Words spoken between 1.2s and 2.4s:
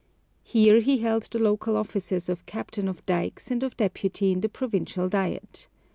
the local offices